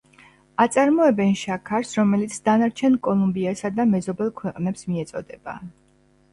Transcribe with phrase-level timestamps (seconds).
[0.63, 5.59] აწარმოებენ შაქარს, რომელიც დანარჩენ კოლუმბიასა და მეზობელ ქვეყნებს მიეწოდება.